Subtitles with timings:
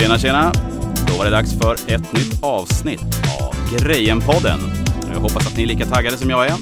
[0.00, 0.52] Tjena, tjena!
[1.08, 3.00] Då var det dags för ett nytt avsnitt
[3.40, 4.58] av Grejen-podden.
[5.12, 6.56] Jag hoppas att ni är lika taggade som jag är.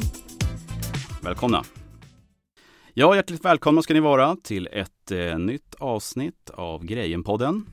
[1.22, 1.64] Välkomna!
[2.94, 7.66] Ja, hjärtligt välkomna ska ni vara till ett eh, nytt avsnitt av Grejen-podden.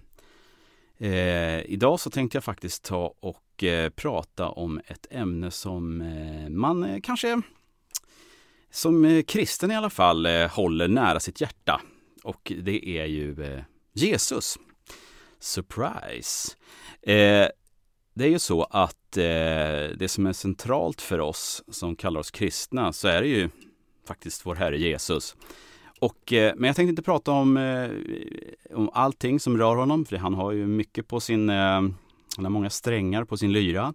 [0.98, 6.50] Eh, idag så tänkte jag faktiskt ta och eh, prata om ett ämne som eh,
[6.50, 7.42] man eh, kanske
[8.72, 11.82] som eh, kristen i alla fall eh, håller nära sitt hjärta.
[12.24, 13.64] Och det är ju eh,
[13.94, 14.58] Jesus.
[15.46, 16.56] Surprise!
[17.02, 17.48] Eh,
[18.14, 22.32] det är ju så att eh, det som är centralt för oss som kallar oss
[22.32, 23.50] kristna så är det ju
[24.08, 25.36] faktiskt vår Herre Jesus.
[26.00, 27.90] Och, eh, men jag tänkte inte prata om, eh,
[28.78, 31.56] om allting som rör honom, för han har ju mycket på sin, eh,
[32.36, 33.94] han har många strängar på sin lyra.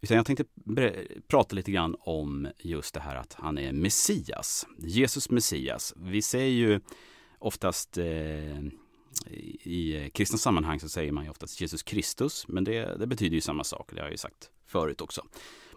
[0.00, 0.44] Utan jag tänkte
[1.28, 5.94] prata lite grann om just det här att han är Messias, Jesus Messias.
[5.96, 6.80] Vi säger ju
[7.38, 8.04] oftast eh,
[9.62, 13.34] i eh, kristna sammanhang så säger man ju oftast Jesus Kristus, men det, det betyder
[13.34, 13.90] ju samma sak.
[13.92, 15.22] Det har jag ju sagt förut också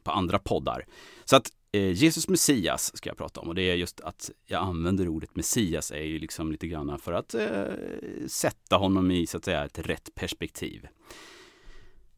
[0.04, 0.86] på andra poddar.
[1.26, 4.64] Så att eh, Jesus Messias ska jag prata om och det är just att jag
[4.64, 7.64] använder ordet Messias är ju liksom lite grann för att eh,
[8.28, 10.88] sätta honom i så att säga ett rätt perspektiv.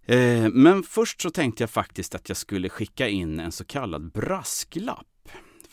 [0.06, 4.12] Eh, men först så tänkte jag faktiskt att jag skulle skicka in en så kallad
[4.12, 5.08] brasklapp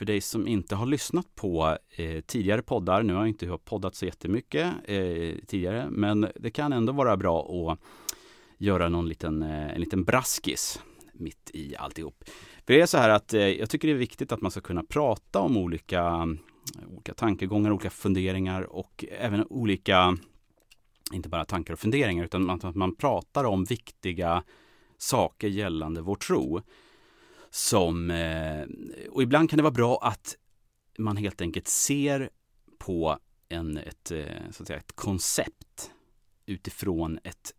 [0.01, 3.95] för dig som inte har lyssnat på eh, tidigare poddar, nu har jag inte poddat
[3.95, 7.79] så jättemycket eh, tidigare, men det kan ändå vara bra att
[8.59, 10.81] göra någon liten, eh, en liten braskis
[11.13, 12.25] mitt i alltihop.
[12.67, 14.61] För det är så här att eh, jag tycker det är viktigt att man ska
[14.61, 16.29] kunna prata om olika,
[16.89, 20.17] olika tankegångar, olika funderingar och även olika,
[21.13, 24.43] inte bara tankar och funderingar, utan att man pratar om viktiga
[24.99, 26.63] saker gällande vår tro
[27.51, 28.65] som, eh,
[29.11, 30.37] och ibland kan det vara bra att
[30.99, 32.31] man helt enkelt ser
[32.79, 35.91] på en, ett, eh, så att säga, ett koncept
[36.47, 37.55] utifrån ett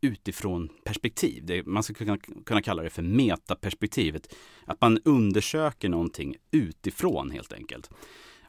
[0.00, 1.46] utifrån perspektiv.
[1.46, 4.34] Det, man skulle kunna, kunna kalla det för metaperspektivet.
[4.64, 7.90] Att man undersöker någonting utifrån helt enkelt.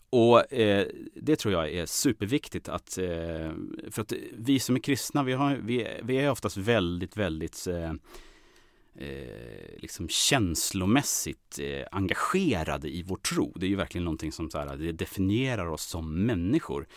[0.09, 3.51] Och eh, det tror jag är superviktigt att, eh,
[3.89, 7.93] för att vi som är kristna, vi, har, vi, vi är oftast väldigt, väldigt eh,
[8.95, 13.53] eh, liksom känslomässigt eh, engagerade i vår tro.
[13.55, 16.87] Det är ju verkligen någonting som så här, det definierar oss som människor.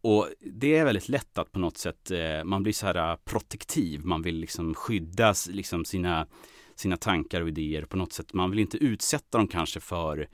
[0.00, 3.16] Och det är väldigt lätt att på något sätt eh, man blir så här eh,
[3.24, 4.04] protektiv.
[4.04, 6.26] Man vill liksom skydda liksom sina,
[6.74, 8.32] sina tankar och idéer på något sätt.
[8.32, 10.28] Man vill inte utsätta dem kanske för,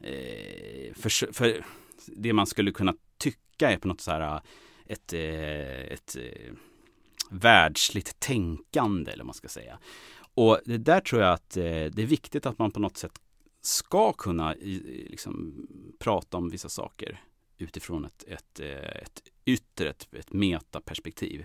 [0.00, 1.64] eh, för, för
[2.06, 4.40] det man skulle kunna tycka är på något så här eh,
[4.86, 6.16] ett, eh, ett, ett
[7.32, 9.78] världsligt tänkande eller vad man ska säga.
[10.34, 13.20] Och det där tror jag att eh, det är viktigt att man på något sätt
[13.60, 15.66] ska kunna liksom,
[15.98, 17.20] prata om vissa saker
[17.58, 21.44] utifrån ett, ett, eh, ett yttre, ett, ett metaperspektiv.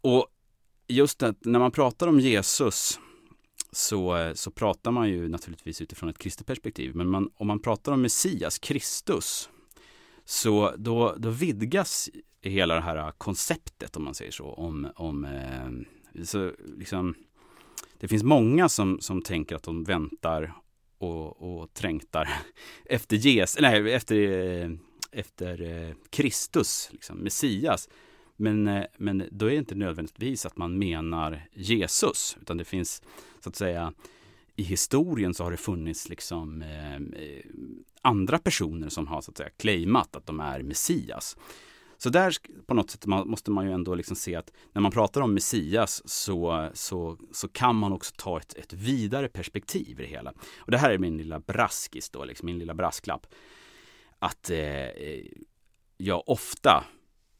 [0.00, 0.26] Och
[0.88, 3.00] just att när man pratar om Jesus
[3.72, 6.96] så, så pratar man ju naturligtvis utifrån ett kristet perspektiv.
[6.96, 9.50] Men man, om man pratar om Messias, Kristus,
[10.24, 12.10] så då, då vidgas
[12.50, 14.44] hela det här äh, konceptet om man säger så.
[14.44, 17.14] Om, om eh, så liksom,
[17.98, 20.54] det finns många som, som tänker att de väntar
[20.98, 22.28] och, och trängtar
[22.84, 24.70] efter, Jesus, nej, efter, eh,
[25.12, 27.88] efter eh, Kristus, liksom, Messias.
[28.36, 33.02] Men, eh, men då är det inte nödvändigtvis att man menar Jesus, utan det finns
[33.40, 33.92] så att säga
[34.56, 37.44] i historien så har det funnits liksom eh, eh
[38.04, 41.36] andra personer som har så att säga claimat att de är Messias.
[42.02, 42.34] Så där
[42.66, 46.02] på något sätt måste man ju ändå liksom se att när man pratar om Messias
[46.04, 50.32] så, så, så kan man också ta ett, ett vidare perspektiv i det hela.
[50.58, 53.26] Och det här är min lilla braskis då, liksom min lilla brasklapp.
[54.18, 55.24] Att eh, eh
[55.96, 56.84] jag ofta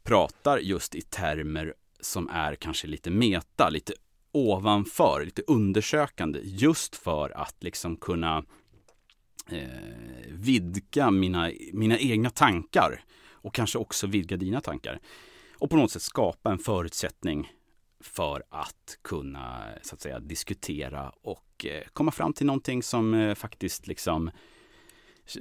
[0.03, 3.93] pratar just i termer som är kanske lite meta, lite
[4.31, 8.43] ovanför, lite undersökande just för att liksom kunna
[9.49, 9.67] eh,
[10.29, 13.03] vidga mina, mina egna tankar
[13.43, 14.99] och kanske också vidga dina tankar.
[15.57, 17.51] Och på något sätt skapa en förutsättning
[17.99, 23.35] för att kunna så att säga diskutera och eh, komma fram till någonting som eh,
[23.35, 24.31] faktiskt liksom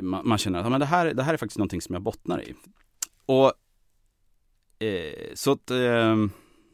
[0.00, 2.42] man, man känner att men det, här, det här är faktiskt någonting som jag bottnar
[2.42, 2.54] i.
[3.26, 3.52] Och
[4.86, 6.16] eh, så att, eh,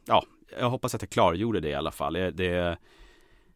[0.06, 0.24] ja,
[0.60, 2.12] jag hoppas att jag klargjorde det i alla fall.
[2.12, 2.78] Det,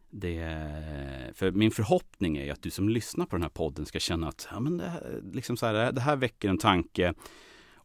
[0.09, 4.27] det, för min förhoppning är att du som lyssnar på den här podden ska känna
[4.27, 4.91] att ja, men det,
[5.33, 7.13] liksom så här, det här väcker en tanke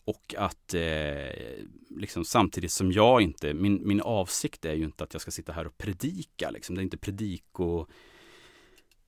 [0.08, 5.12] och att eh, liksom samtidigt som jag inte, min, min avsikt är ju inte att
[5.12, 6.50] jag ska sitta här och predika.
[6.50, 6.74] Liksom.
[6.74, 7.86] Det är inte prediko,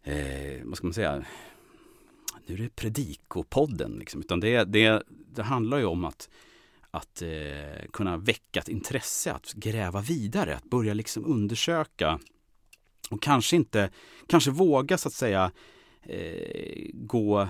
[0.03, 1.25] eh, vad ska man säga,
[2.47, 3.93] nu är det predikopodden.
[3.99, 4.21] Liksom.
[4.21, 6.29] Utan det, det, det handlar ju om att,
[6.91, 12.21] att eh, kunna väcka ett intresse, att gräva vidare, att börja liksom undersöka
[13.11, 13.91] och kanske inte,
[14.27, 15.53] kanske våga så att säga
[16.03, 17.49] eh, gå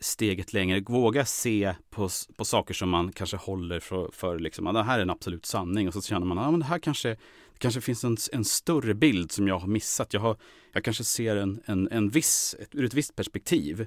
[0.00, 4.74] steget längre, våga se på, på saker som man kanske håller för, för liksom, att
[4.74, 7.08] det här är en absolut sanning och så känner man att ah, det här kanske,
[7.08, 10.14] det kanske finns en, en större bild som jag har missat.
[10.14, 10.36] Jag, har,
[10.72, 13.86] jag kanske ser en, en, en viss, ett, ur ett visst perspektiv.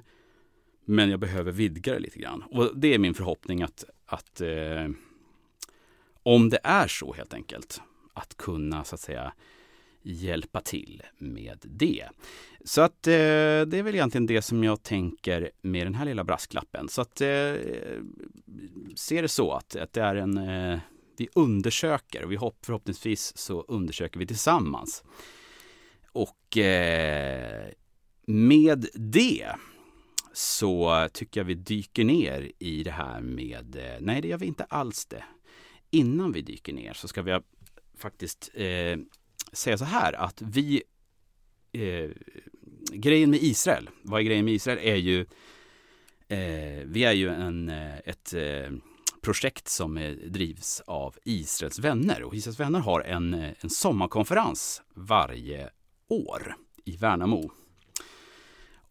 [0.84, 2.42] Men jag behöver vidga det lite grann.
[2.42, 4.88] Och det är min förhoppning att, att eh,
[6.22, 7.80] om det är så helt enkelt,
[8.14, 9.32] att kunna så att säga
[10.04, 12.08] hjälpa till med det.
[12.64, 16.24] Så att eh, det är väl egentligen det som jag tänker med den här lilla
[16.24, 16.88] brasklappen.
[16.88, 17.54] Så att eh,
[18.94, 20.78] se det så att, att det är en eh,
[21.16, 25.04] vi undersöker och vi hopp, förhoppningsvis så undersöker vi tillsammans.
[26.12, 27.68] Och eh,
[28.26, 29.54] med det
[30.32, 34.46] så tycker jag vi dyker ner i det här med, eh, nej det gör vi
[34.46, 35.24] inte alls det.
[35.90, 37.38] Innan vi dyker ner så ska vi
[37.96, 38.98] faktiskt eh,
[39.54, 40.82] säga så här att vi
[41.72, 42.10] eh,
[42.92, 45.20] grejen med Israel, vad är grejen med Israel är ju
[46.28, 48.72] eh, vi är ju en, eh, ett eh,
[49.22, 54.82] projekt som eh, drivs av Israels vänner och Israels vänner har en, eh, en sommarkonferens
[54.94, 55.70] varje
[56.08, 57.50] år i Värnamo.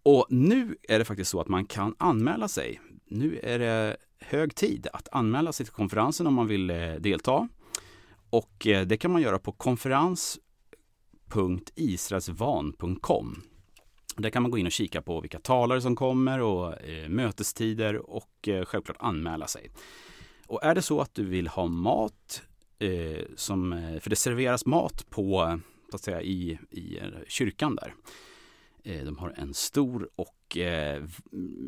[0.04, 2.82] Och nu är det faktiskt så att man kan anmäla sig.
[3.06, 6.68] Nu är det hög tid att anmäla sig till konferensen om man vill
[7.00, 7.48] delta.
[8.30, 10.40] Och det kan man göra på konferens
[11.34, 13.42] www.israelsvan.com.
[14.18, 18.10] Där kan man gå in och kika på vilka talare som kommer och eh, mötestider
[18.10, 19.72] och eh, självklart anmäla sig.
[20.48, 22.42] Och är det så att du vill ha mat,
[22.80, 25.60] eh, som, eh, för det serveras mat på,
[25.90, 27.94] så att säga, i, i eh, kyrkan där.
[28.84, 31.04] Eh, de har en stor och eh,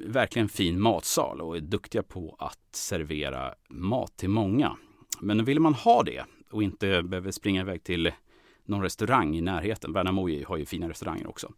[0.06, 4.78] verkligen fin matsal och är duktiga på att servera mat till många.
[5.20, 8.12] Men vill man ha det och inte behöver springa iväg till
[8.68, 9.94] någon restaurang i närheten.
[9.94, 11.54] Värnamo har ju fina restauranger också.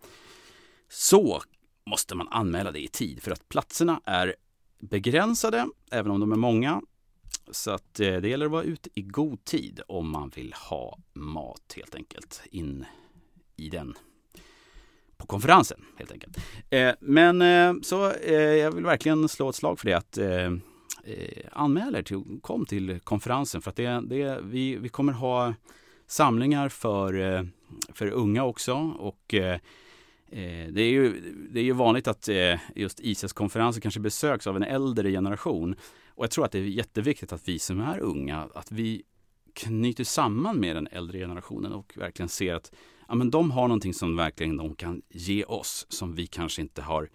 [0.90, 1.42] Så
[1.86, 4.36] måste man anmäla det i tid för att platserna är
[4.80, 6.82] begränsade, även om de är många.
[7.52, 10.98] Så att eh, det gäller att vara ute i god tid om man vill ha
[11.14, 12.86] mat helt enkelt in
[13.56, 13.96] i den
[15.18, 16.38] på konferensen helt enkelt.
[16.70, 20.52] Eh, men eh, så eh, jag vill verkligen slå ett slag för det att eh,
[21.52, 25.54] anmäl er till, kom till konferensen för att det, det, vi, vi kommer ha
[26.08, 27.44] samlingar för, eh,
[27.94, 28.74] för unga också.
[29.00, 29.54] Och eh,
[30.30, 32.30] eh, det är, ju, det är ju vanligt att
[32.76, 35.76] just ICES-konferenser kanske besöks av en äldre generation.
[36.08, 39.04] Och jag tror att det är jätteviktigt att vi som är unga, att vi
[39.54, 42.72] knyter samman med den äldre generationen och verkligen ser att
[43.08, 46.82] ja, men de har någonting som verkligen de kan ge oss som vi kanske inte
[46.82, 47.10] har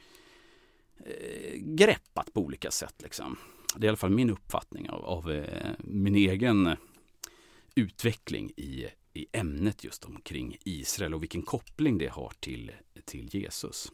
[1.05, 2.95] eh, greppat på olika sätt.
[3.03, 3.37] Liksom.
[3.77, 6.77] Det är i alla fall min uppfattning av, av eh, min egen
[7.75, 12.73] utveckling i, i ämnet just omkring Israel och vilken koppling det har till,
[13.05, 13.93] till Jesus.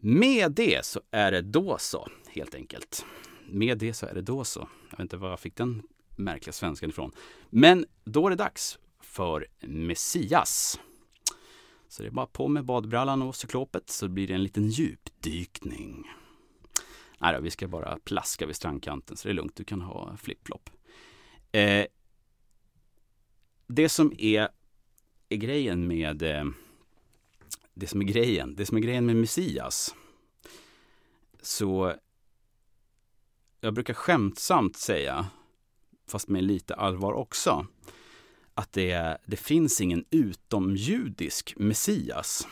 [0.00, 3.04] Med det så är det då så, helt enkelt.
[3.46, 4.68] Med det så är det då så.
[4.90, 5.82] Jag vet inte var jag fick den
[6.16, 7.12] märkliga svenskan ifrån.
[7.50, 10.80] Men då är det dags för Messias.
[11.88, 16.04] Så det är bara på med badbrallan och cyklopet så blir det en liten djupdykning.
[17.18, 20.16] Nej då, vi ska bara plaska vid strandkanten så det är lugnt, du kan ha
[20.16, 20.70] flipflop.
[21.52, 21.86] Eh,
[23.68, 24.48] det som är,
[25.28, 26.44] är grejen med eh,
[27.74, 29.94] det som är grejen, det som är grejen med Messias.
[31.42, 31.94] Så
[33.60, 35.26] jag brukar skämtsamt säga,
[36.06, 37.66] fast med lite allvar också,
[38.54, 42.48] att det, det finns ingen utomjudisk Messias.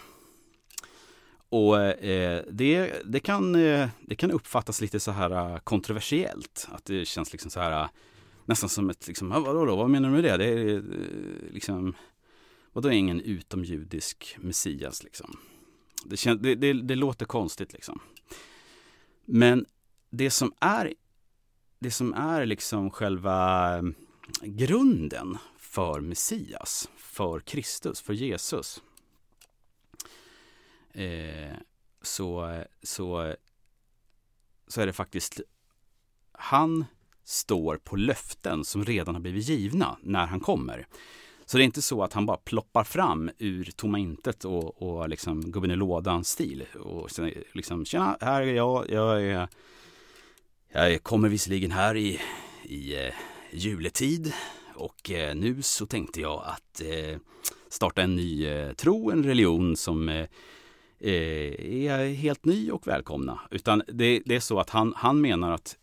[1.48, 6.68] Och eh, det, det, kan, eh, det kan uppfattas lite så här eh, kontroversiellt.
[6.70, 7.88] Att det känns liksom så här
[8.46, 10.36] nästan som ett, liksom, vadå då, vad menar du med det?
[10.36, 11.96] Det är eh, liksom,
[12.72, 15.36] vadå är ingen utomjudisk Messias liksom?
[16.04, 18.00] Det, kän, det, det, det, låter konstigt liksom.
[19.24, 19.66] Men
[20.10, 20.94] det som är,
[21.78, 23.82] det som är liksom själva eh,
[24.42, 28.82] grunden för Messias, för Kristus, för Jesus.
[30.92, 31.56] Eh,
[32.02, 33.34] så, så,
[34.66, 35.40] så är det faktiskt
[36.32, 36.84] han
[37.28, 40.86] står på löften som redan har blivit givna när han kommer.
[41.46, 45.08] Så det är inte så att han bara ploppar fram ur tomma intet och, och
[45.08, 46.64] liksom gubben i lådan-stil.
[46.80, 49.48] Och sen liksom, tjena, här är jag, jag är
[50.72, 52.20] jag kommer visserligen här i,
[52.62, 53.14] i eh,
[53.52, 54.32] juletid
[54.74, 57.18] och eh, nu så tänkte jag att eh,
[57.68, 60.26] starta en ny eh, tro, en religion som eh,
[61.00, 63.40] eh är helt ny och välkomna.
[63.50, 65.76] Utan det, det, är så att han, han menar att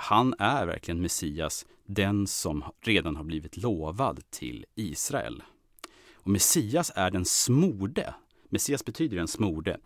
[0.00, 5.42] han är verkligen Messias, den som redan har blivit lovad till Israel.
[6.14, 8.14] Och Messias är den smorde.
[8.48, 9.80] Messias betyder den smorde.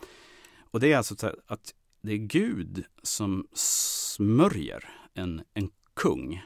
[0.70, 6.42] Och det är alltså att det är Gud som smörjer en, en kung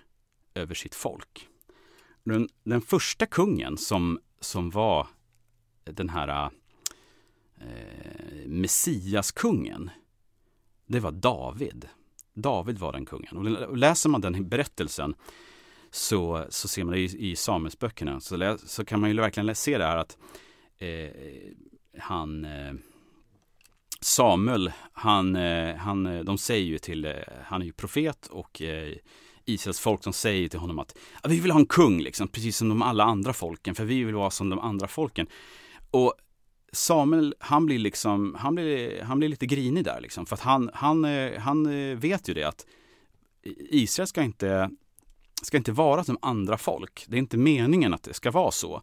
[0.55, 1.49] över sitt folk.
[2.25, 5.07] Den, den första kungen som, som var
[5.85, 6.51] den här
[7.61, 9.91] eh, Messiaskungen,
[10.87, 11.89] det var David.
[12.43, 13.37] David var den kungen.
[13.37, 15.15] Och läser man den berättelsen
[15.91, 18.21] så, så ser man det i, i Samuelsböckerna.
[18.21, 20.19] Så, så kan man ju verkligen se det här att
[20.79, 21.11] eh,
[21.99, 22.73] han eh,
[24.01, 27.13] Samuel, han, eh, han, eh, de säger ju till, eh,
[27.45, 28.93] han är ju profet och eh,
[29.45, 30.97] Israels folk som säger till honom att
[31.29, 34.15] vi vill ha en kung, liksom, precis som de alla andra folken, för vi vill
[34.15, 35.27] vara som de andra folken.
[35.91, 36.15] Och
[36.73, 40.71] Samuel, han blir liksom, han blir, han blir lite grinig där liksom, för att han,
[40.75, 42.67] han, eh, han eh, vet ju det att
[43.71, 44.71] Israel ska inte,
[45.43, 47.05] ska inte vara som andra folk.
[47.09, 48.83] Det är inte meningen att det ska vara så.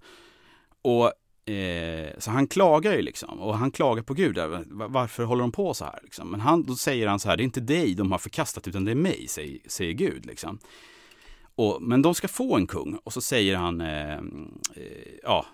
[0.82, 1.14] Och
[1.48, 4.38] Eh, så han klagar ju liksom och han klagar på Gud.
[4.68, 6.00] Varför håller de på så här?
[6.04, 6.32] Liksom?
[6.32, 8.86] Men han, då säger han så här, det är inte dig de har förkastat utan
[8.86, 10.26] det är mig, säger, säger Gud.
[10.26, 10.60] Liksom.
[11.56, 14.20] Och, men de ska få en kung och så säger han, eh, eh,
[15.24, 15.46] ja,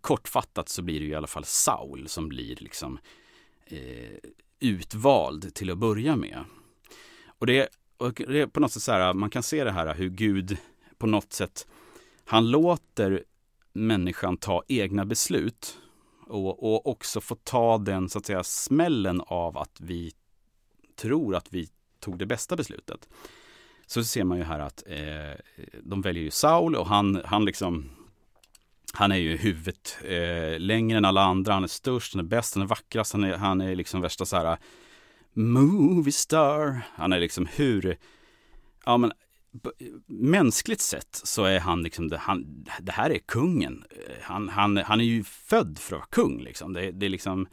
[0.00, 2.98] kortfattat så blir det ju i alla fall Saul som blir liksom
[3.66, 4.18] eh,
[4.60, 6.44] utvald till att börja med.
[7.26, 9.94] Och det, och det är på något sätt så här, man kan se det här
[9.94, 10.56] hur Gud
[10.98, 11.66] på något sätt,
[12.24, 13.24] han låter
[13.72, 15.78] människan ta egna beslut
[16.26, 20.12] och, och också få ta den så att säga smällen av att vi
[20.96, 21.68] tror att vi
[22.00, 23.08] tog det bästa beslutet.
[23.86, 25.40] Så ser man ju här att eh,
[25.82, 27.90] de väljer ju Saul och han, han liksom
[28.92, 31.52] han är ju huvudet eh, längre än alla andra.
[31.52, 33.12] Han är störst, han är bäst, han är vackrast.
[33.12, 34.58] Han är, han är liksom värsta så här eh,
[35.34, 36.80] movie star.
[36.94, 37.96] Han är liksom hur,
[38.84, 39.12] ja men
[40.06, 43.84] mänskligt sett så är han liksom, det, han, det här är kungen.
[43.90, 46.72] Eh, han, han, han är ju född för att vara kung liksom.
[46.72, 47.46] Det, det är liksom,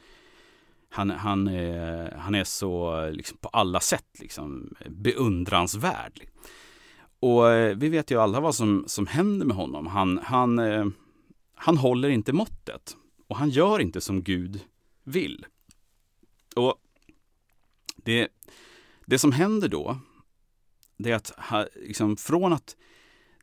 [0.89, 6.21] han, han, är, han är så liksom, på alla sätt liksom, beundransvärd.
[7.19, 9.87] Och eh, vi vet ju alla vad som, som händer med honom.
[9.87, 10.85] Han, han, eh,
[11.57, 12.97] han håller inte måttet
[13.27, 14.59] och han gör inte som Gud
[15.03, 15.45] vill.
[16.55, 16.75] Och
[17.95, 18.27] det,
[19.05, 19.99] det som händer då
[20.97, 22.75] det är att liksom, från att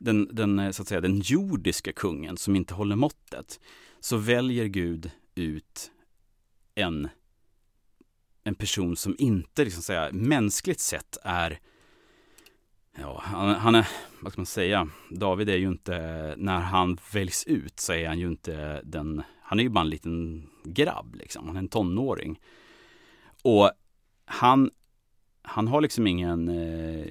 [0.01, 3.61] den, den, så att säga, den jordiska kungen som inte håller måttet
[4.01, 5.91] så väljer Gud ut
[6.75, 7.09] en,
[8.45, 11.61] en person som inte liksom säga, mänskligt sett är
[12.99, 13.89] Ja, han, han, är,
[14.21, 18.19] vad ska man säga, David är ju inte, när han väljs ut så är han
[18.19, 22.41] ju inte den, han är ju bara en liten grabb liksom, han är en tonåring.
[23.43, 23.71] Och
[24.25, 24.71] han
[25.45, 26.49] han har liksom ingen...
[26.49, 27.07] Eh,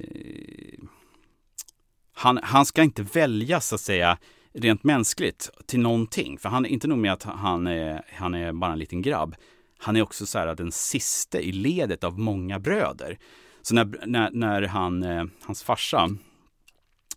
[2.13, 4.17] han, han ska inte välja så att säga
[4.53, 6.37] rent mänskligt till någonting.
[6.37, 9.35] För han är inte nog med att han är, han är bara en liten grabb.
[9.77, 13.19] Han är också så här den siste i ledet av många bröder.
[13.63, 16.09] Så när, när, när han, eh, hans farsa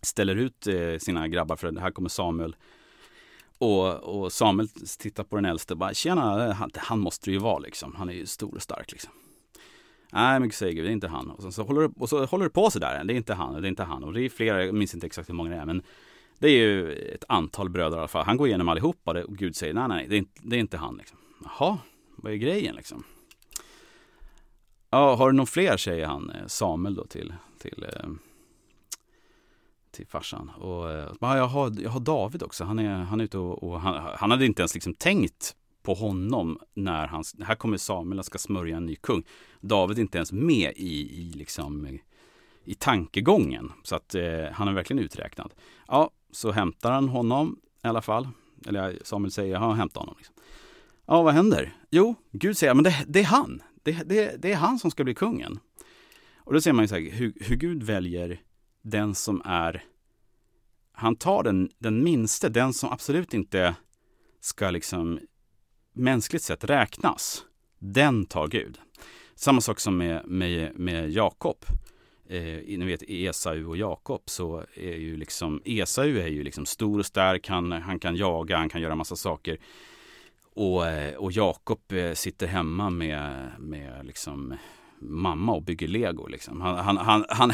[0.01, 2.55] ställer ut eh, sina grabbar, för här kommer Samuel.
[3.57, 7.39] Och, och Samuel tittar på den äldste och bara, tjena, han, han måste det ju
[7.39, 7.95] vara liksom.
[7.95, 9.11] Han är ju stor och stark liksom.
[10.11, 11.29] Nej, men säger Gud, det är inte han.
[11.31, 13.03] Och så, så, håller, det, och så håller det på sådär.
[13.03, 14.03] Det är inte han, det är inte han.
[14.03, 15.81] Och det är flera, jag minns inte exakt hur många det är, men
[16.39, 18.25] det är ju ett antal bröder i alla fall.
[18.25, 20.77] Han går igenom allihopa och Gud säger nej, nej, det är inte, det är inte
[20.77, 20.97] han.
[20.97, 21.17] Liksom.
[21.43, 21.77] Jaha,
[22.15, 23.03] vad är grejen liksom?
[24.89, 28.09] Ja, har du någon fler, säger han, eh, Samuel då till, till, eh,
[29.91, 30.49] till farsan.
[30.49, 33.63] Och eh, ja, jag, har, jag har David också, han är, han är ute och,
[33.63, 35.55] och han, han hade inte ens liksom tänkt
[35.87, 39.23] på honom när han, här kommer Samuel och ska smörja en ny kung.
[39.61, 41.99] David är inte ens med i, i, liksom,
[42.63, 43.71] i tankegången.
[43.83, 45.53] Så att eh, han är verkligen uträknad.
[45.87, 48.27] Ja, så hämtar han honom i alla fall.
[48.65, 50.15] Eller Samuel säger, ja, hämta honom.
[50.17, 50.35] Liksom.
[51.05, 51.73] Ja, vad händer?
[51.89, 53.61] Jo, Gud säger, men det, det är han.
[53.87, 55.59] Det, det, det, är han som ska bli kungen.
[56.37, 58.41] Och då ser man ju så här, hur, hur Gud väljer
[58.81, 59.83] den som är
[60.99, 63.75] han tar den, den minste, den som absolut inte
[64.41, 65.19] ska liksom
[65.93, 67.45] mänskligt sett räknas,
[67.79, 68.79] den tar Gud.
[69.35, 71.57] Samma sak som med, med, med Jakob.
[72.29, 76.99] Eh, ni vet Esau och Jakob så är ju liksom Esau är ju liksom stor
[76.99, 79.57] och stark, han, han kan jaga, han kan göra massa saker.
[80.57, 84.57] Och, eh, och Jakob eh, sitter hemma med, med liksom
[84.99, 86.27] mamma och bygger lego.
[86.27, 86.61] Liksom.
[86.61, 87.53] Han, han, han, han,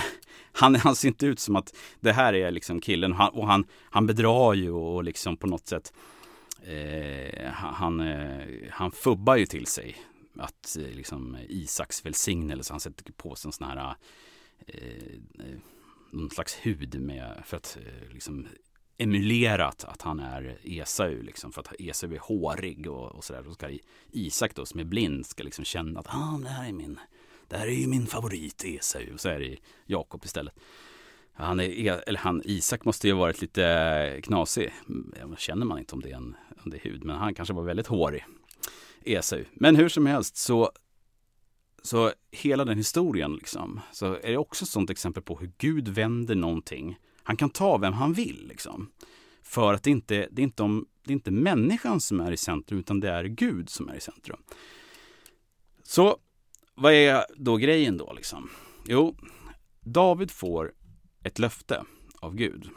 [0.51, 4.07] han, han ser inte ut som att det här är liksom killen och han, han
[4.07, 5.93] bedrar ju och liksom på något sätt
[6.63, 9.95] eh, han, eh, han fubbar ju till sig
[10.37, 13.95] att eh, liksom Isaks välsignelse, han sätter på sig en sån här
[14.67, 14.75] eh,
[15.39, 15.57] eh
[16.11, 18.47] någon slags hud med, för att eh, liksom
[18.97, 23.43] emulerat att, att han är Esau, liksom, för att Esau är hårig och, och sådär.
[23.43, 23.69] Då ska
[24.11, 26.99] Isak då, som är blind, ska liksom känna att ah, det här är min,
[27.47, 29.13] det här är ju min favorit Esau.
[29.13, 30.53] Och så är det Jakob istället.
[31.33, 34.73] Han är, e, eller han, Isak måste ju ha varit lite knasig.
[34.89, 37.53] Mm, känner man inte om det är, en, om det är hud, men han kanske
[37.53, 38.25] var väldigt hårig.
[39.05, 39.43] Esau.
[39.53, 40.71] Men hur som helst så,
[41.81, 45.87] så hela den historien liksom, så är det också ett sånt exempel på hur Gud
[45.87, 46.97] vänder någonting.
[47.23, 48.91] Han kan ta vem han vill liksom.
[49.41, 52.37] För att det inte, det är inte, om, det är inte människan som är i
[52.37, 54.39] centrum, utan det är Gud som är i centrum.
[55.83, 56.17] Så
[56.75, 58.49] vad är då grejen då liksom?
[58.85, 59.17] Jo,
[59.81, 60.73] David får
[61.23, 61.83] ett löfte
[62.19, 62.69] av Gud.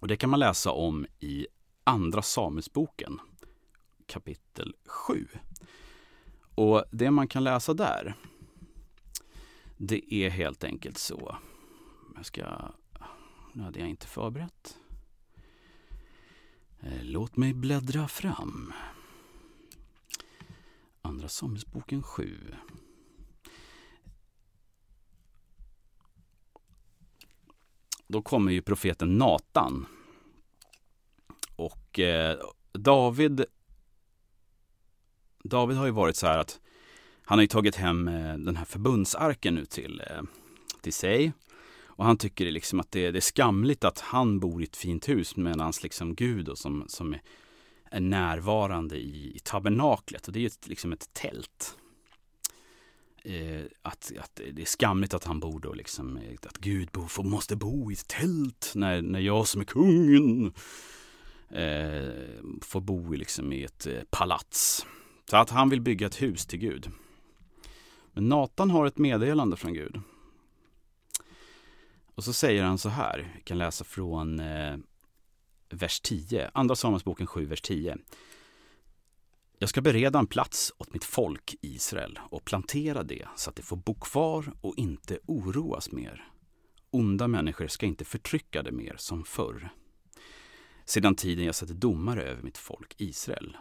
[0.00, 1.46] Och det kan man läsa om i
[1.84, 3.20] Andra Samuelsboken
[4.06, 5.28] kapitel 7.
[6.54, 8.14] Och det man kan läsa där,
[9.76, 11.36] det är helt enkelt så.
[12.16, 12.72] Jag ska,
[13.56, 14.78] nu hade jag inte förberett.
[16.80, 18.72] Eh, låt mig bläddra fram.
[21.02, 22.54] Andra Samuelsboken 7.
[28.06, 29.86] Då kommer ju profeten Natan.
[31.56, 32.38] Och eh,
[32.72, 33.44] David
[35.44, 36.60] David har ju varit så här att
[37.22, 40.22] han har ju tagit hem eh, den här förbundsarken nu till, eh,
[40.80, 41.32] till sig.
[41.96, 45.08] Och han tycker liksom att det, det är skamligt att han bor i ett fint
[45.08, 47.16] hus medan liksom Gud och som, som
[47.90, 50.26] är närvarande i, i tabernaklet.
[50.26, 51.78] Och det är ju ett, liksom ett tält.
[53.24, 57.06] Eh, att, att det är skamligt att han bor då liksom, eh, att Gud bo,
[57.06, 60.52] får, måste bo i ett tält när, när jag som är kungen
[61.50, 64.86] eh, får bo i, liksom, i ett eh, palats.
[65.30, 66.90] Så att han vill bygga ett hus till Gud.
[68.12, 70.00] Men Natan har ett meddelande från Gud.
[72.16, 74.76] Och så säger han så här, vi kan läsa från eh,
[75.70, 77.96] vers 10, Andra Samuelsboken 7, vers 10.
[79.58, 83.62] Jag ska bereda en plats åt mitt folk Israel och plantera det så att det
[83.62, 86.28] får bo kvar och inte oroas mer.
[86.90, 89.68] Onda människor ska inte förtrycka det mer som förr.
[90.84, 93.56] Sedan tiden jag satte domare över mitt folk Israel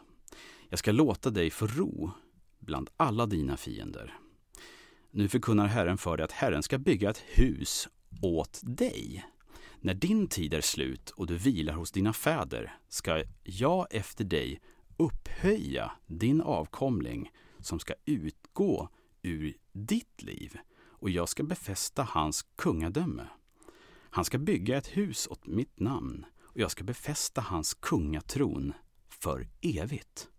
[0.69, 2.11] jag ska låta dig få ro
[2.59, 4.13] bland alla dina fiender.
[5.11, 7.89] Nu förkunnar Herren för dig att Herren ska bygga ett hus
[8.25, 9.25] åt dig.
[9.79, 14.61] När din tid är slut och du vilar hos dina fäder ska jag efter dig
[14.97, 18.89] upphöja din avkomling som ska utgå
[19.21, 20.57] ur ditt liv
[20.87, 23.27] och jag ska befästa hans kungadöme.
[24.09, 28.73] Han ska bygga ett hus åt mitt namn och jag ska befästa hans kungatron
[29.09, 30.29] för evigt.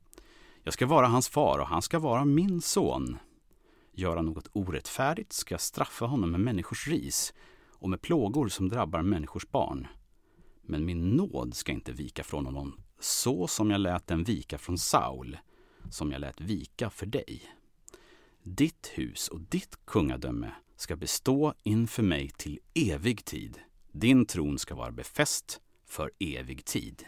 [0.63, 3.19] Jag ska vara hans far och han ska vara min son.
[3.93, 7.33] Göra något orättfärdigt ska jag straffa honom med människors ris
[7.79, 9.87] och med plågor som drabbar människors barn.
[10.63, 14.79] Men min nåd ska inte vika från honom så som jag lät den vika från
[14.79, 15.39] Saul,
[15.91, 17.43] som jag lät vika för dig.
[18.43, 23.59] Ditt hus och ditt kungadöme ska bestå inför mig till evig tid.
[23.93, 27.05] Din tron ska vara befäst för evig tid.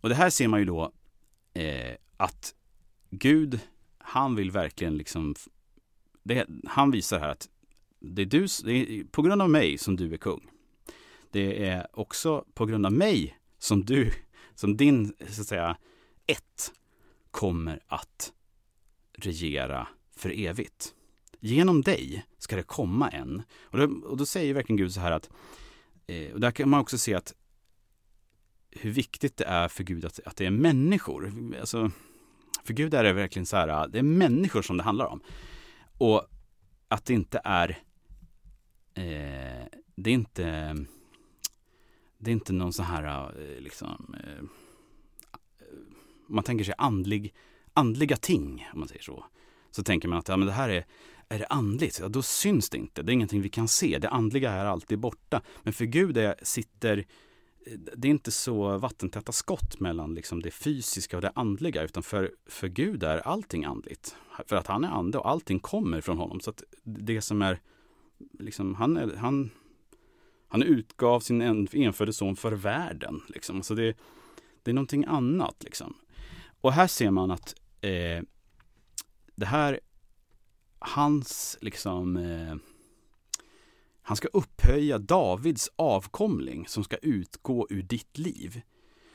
[0.00, 0.92] Och det här ser man ju då
[1.52, 2.54] eh, att
[3.10, 3.60] Gud,
[3.98, 5.34] han vill verkligen liksom,
[6.22, 7.48] det, han visar här att
[8.00, 10.50] det är, du, det är på grund av mig som du är kung.
[11.30, 14.12] Det är också på grund av mig som du,
[14.54, 15.76] som din, så att säga,
[16.26, 16.72] ett,
[17.30, 18.32] kommer att
[19.12, 20.94] regera för evigt.
[21.40, 23.42] Genom dig ska det komma en.
[23.62, 25.30] Och då, och då säger verkligen Gud så här att,
[26.06, 27.34] eh, och där kan man också se att
[28.70, 31.32] hur viktigt det är för Gud att, att det är människor.
[31.60, 31.90] Alltså,
[32.64, 35.22] för Gud är det verkligen så här, det är människor som det handlar om.
[35.98, 36.26] Och
[36.88, 37.78] att det inte är,
[39.00, 40.76] eh, det är inte,
[42.18, 44.44] det är inte någon så här, eh, liksom, eh,
[46.26, 47.34] man tänker sig andlig,
[47.72, 49.24] andliga ting, om man säger så.
[49.70, 50.86] Så tänker man att ja, men det här är,
[51.28, 52.00] är det andligt?
[52.00, 53.02] Ja, då syns det inte.
[53.02, 53.98] Det är ingenting vi kan se.
[53.98, 55.42] Det andliga är alltid borta.
[55.62, 57.06] Men för Gud är, sitter
[57.96, 62.34] det är inte så vattentäta skott mellan liksom det fysiska och det andliga utan för,
[62.46, 64.16] för Gud är allting andligt.
[64.46, 66.40] För att han är ande och allting kommer från honom.
[66.40, 67.60] Så att det som är,
[68.38, 69.50] liksom, han, är, han,
[70.48, 73.20] han utgav sin enfödde son för världen.
[73.28, 73.62] Liksom.
[73.62, 73.96] Så det,
[74.62, 75.56] det är någonting annat.
[75.64, 75.94] Liksom.
[76.60, 78.22] Och här ser man att eh,
[79.36, 79.80] det här,
[80.78, 82.56] hans liksom eh,
[84.02, 88.62] han ska upphöja Davids avkomling som ska utgå ur ditt liv.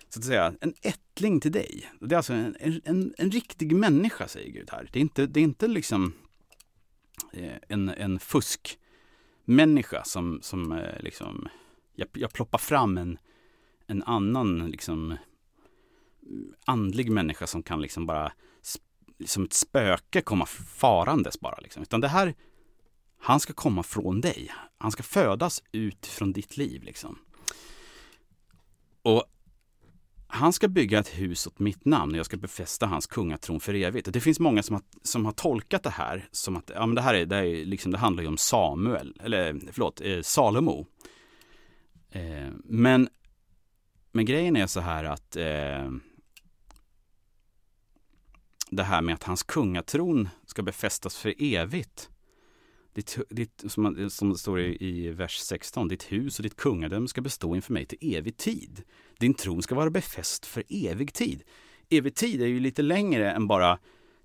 [0.10, 1.91] Så att säga, en ättling till dig.
[2.02, 4.89] Det är alltså en, en, en riktig människa, säger Gud här.
[4.94, 6.13] Det är inte, det är inte liksom
[7.34, 8.80] eh, en, en fusk
[9.45, 11.47] människa som, som eh, liksom,
[11.95, 13.17] jag, jag ploppar fram en,
[13.88, 15.17] en annan liksom
[16.65, 18.31] andlig människa som kan liksom bara
[19.25, 21.81] som ett spöke komma farandes bara liksom.
[21.81, 22.36] Utan det här,
[23.19, 24.51] han ska komma från dig.
[24.77, 27.19] Han ska födas ut från ditt liv liksom.
[29.01, 29.23] Och
[30.36, 33.74] han ska bygga ett hus åt mitt namn och jag ska befästa hans kungatron för
[33.74, 34.08] evigt.
[34.08, 36.95] Och det finns många som har, som har tolkat det här som att ja, men
[36.95, 40.86] det här är, det, är liksom, det handlar ju om Samuel, eller förlåt, eh, Salomo.
[42.10, 43.10] Eh, men,
[44.12, 45.91] men grejen är så här att eh,
[48.69, 52.10] det här med att hans kungatron ska befästas för evigt.
[52.95, 57.08] Ditt, ditt, som, som det står i, i vers 16, ditt hus och ditt kungadöme
[57.08, 58.84] ska bestå inför mig till evig tid.
[59.19, 61.43] Din tron ska vara befäst för evig tid.
[61.89, 63.79] Evig tid är ju lite längre än bara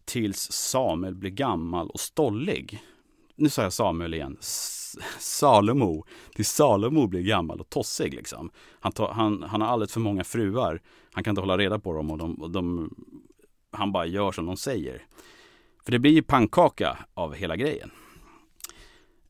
[0.05, 2.83] tills Samuel blir gammal och stollig.
[3.37, 4.37] Nu sa jag Samuel igen.
[5.19, 6.05] Salomo.
[6.35, 8.51] Tills Salomo blir gammal och tossig liksom.
[8.81, 10.83] Han, tar, han, han har alldeles för många fruar.
[11.13, 12.91] Han kan inte hålla reda på dem och de, och de
[13.71, 15.07] han bara gör som de säger.
[15.85, 17.91] För det blir ju pannkaka av hela grejen.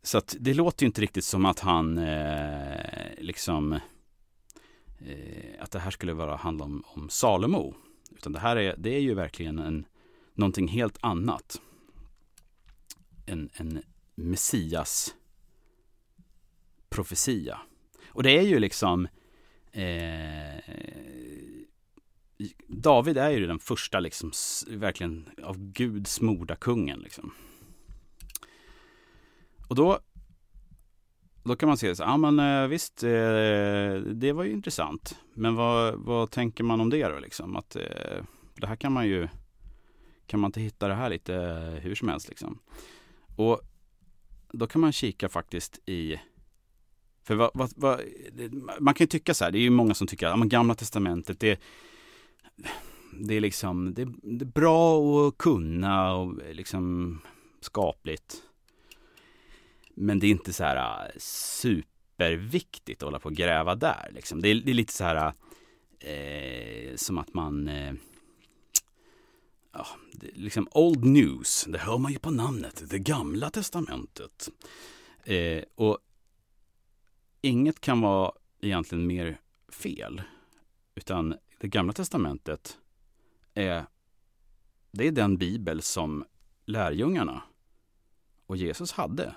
[0.02, 3.72] Så att det låter ju inte riktigt som att han eh, liksom
[4.98, 7.74] eh, att det här skulle vara handla om, om Salomo.
[8.10, 9.86] Utan det här är, det är ju verkligen en,
[10.34, 11.60] någonting helt annat.
[13.26, 13.82] En, en
[14.14, 15.14] Messias
[16.88, 17.60] profetia.
[18.08, 19.08] Och det är ju liksom
[19.72, 20.60] eh,
[22.66, 24.32] David är ju den första liksom
[24.68, 27.32] verkligen av Gud smorda kungen liksom.
[29.70, 29.98] Och då
[31.44, 33.10] då kan man se så, ja men eh, visst, eh,
[34.14, 35.18] det var ju intressant.
[35.34, 37.56] Men vad, vad tänker man om det då liksom?
[37.56, 39.28] Att eh, det här kan man ju,
[40.26, 41.34] kan man inte hitta det här lite
[41.82, 42.58] hur som helst liksom?
[43.36, 43.60] Och
[44.52, 46.20] då kan man kika faktiskt i
[47.22, 48.00] för vad, vad, vad,
[48.80, 50.74] man kan ju tycka så här, det är ju många som tycker att ja, gamla
[50.74, 51.60] testamentet, det,
[53.12, 57.18] det är liksom, det, det, är bra att kunna och liksom
[57.60, 58.42] skapligt.
[60.00, 64.10] Men det är inte så här äh, superviktigt att hålla på och gräva där.
[64.14, 64.42] Liksom.
[64.42, 65.32] Det, är, det är lite så här
[65.98, 67.94] eh, som att man eh,
[69.72, 69.86] ja,
[70.32, 74.48] liksom old news, det hör man ju på namnet, det gamla testamentet.
[75.24, 75.98] Eh, och
[77.40, 80.22] inget kan vara egentligen mer fel.
[80.94, 82.78] Utan det gamla testamentet
[83.54, 83.84] är,
[84.92, 86.24] det är den bibel som
[86.64, 87.42] lärjungarna
[88.46, 89.34] och Jesus hade.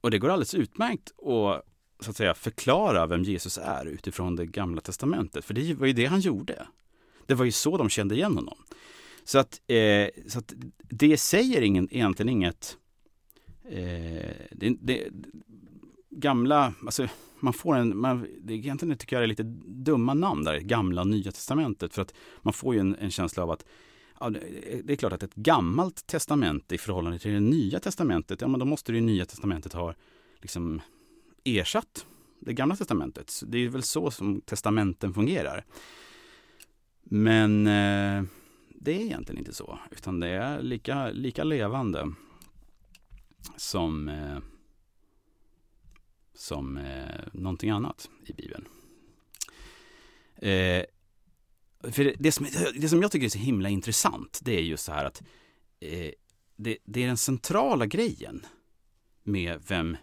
[0.00, 1.64] Och det går alldeles utmärkt att,
[2.00, 5.44] så att säga, förklara vem Jesus är utifrån det gamla testamentet.
[5.44, 6.66] För det var ju det han gjorde.
[7.26, 8.58] Det var ju så de kände igen honom.
[9.24, 10.54] Så att, eh, så att
[10.88, 12.76] det säger ingen, egentligen inget...
[13.64, 15.08] Eh, det, det,
[16.10, 17.08] gamla, alltså
[17.40, 21.06] man får en, man, det egentligen tycker jag är lite dumma namn där, gamla och
[21.06, 21.94] nya testamentet.
[21.94, 23.64] För att man får ju en, en känsla av att
[24.20, 28.48] ja, det är klart att ett gammalt testamente i förhållande till det nya testamentet, ja
[28.48, 29.94] men då måste det nya testamentet ha
[30.40, 30.80] liksom
[31.44, 32.06] ersatt
[32.40, 33.42] det gamla testamentet.
[33.46, 35.64] Det är väl så som testamenten fungerar.
[37.02, 38.24] Men eh,
[38.68, 42.12] det är egentligen inte så, utan det är lika, lika levande
[43.56, 44.38] som eh,
[46.34, 48.68] som eh, någonting annat i Bibeln.
[50.36, 50.84] Eh,
[51.82, 54.92] för det, som, det som jag tycker är så himla intressant, det är just så
[54.92, 55.22] här att
[55.80, 56.10] eh,
[56.56, 58.46] det, det, är den centrala grejen
[59.22, 59.96] med vem,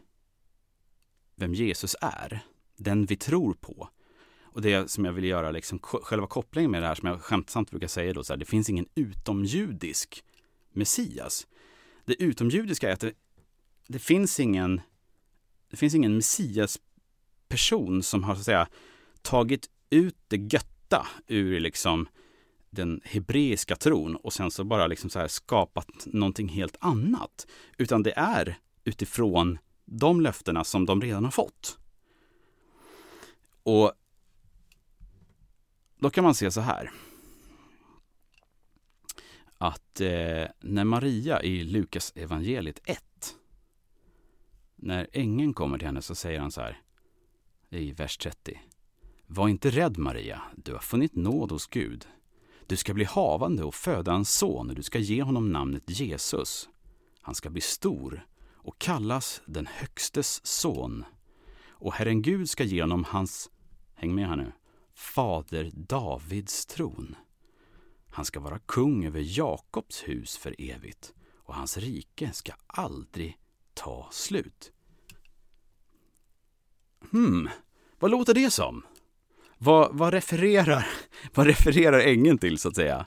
[1.35, 2.39] vem Jesus är.
[2.77, 3.89] Den vi tror på.
[4.41, 7.69] Och det som jag vill göra, liksom, själva kopplingen med det här som jag skämtsamt
[7.71, 10.23] brukar säga då, så här, det finns ingen utomjudisk
[10.71, 11.47] Messias.
[12.05, 13.13] Det utomjudiska är att det,
[13.87, 14.81] det finns ingen
[15.69, 16.79] det finns ingen Messias
[17.47, 18.67] person som har så att säga
[19.21, 20.37] tagit ut det
[20.87, 22.07] götta ur liksom
[22.69, 27.47] den hebreiska tron och sen så bara liksom så här skapat någonting helt annat.
[27.77, 31.77] Utan det är utifrån de löftena som de redan har fått.
[33.63, 33.91] Och
[35.99, 36.91] då kan man se så här.
[39.57, 43.03] Att eh, när Maria i Lukas evangeliet 1
[44.75, 46.81] när ängeln kommer till henne så säger han så här
[47.69, 48.59] i vers 30.
[49.29, 52.07] Var inte rädd Maria, du har funnit nåd hos Gud.
[52.67, 56.69] Du ska bli havande och föda en son och du ska ge honom namnet Jesus.
[57.21, 61.05] Han ska bli stor och kallas den högstes son.
[61.69, 63.49] Och Herren Gud ska ge honom hans,
[63.95, 64.51] häng med här nu,
[64.93, 67.15] fader Davids tron.
[68.09, 73.37] Han ska vara kung över Jakobs hus för evigt och hans rike ska aldrig
[73.73, 74.71] ta slut.
[77.11, 77.49] hmm,
[77.99, 78.83] vad låter det som?
[79.57, 80.87] Vad, vad, refererar,
[81.33, 83.05] vad refererar ängeln till så att säga?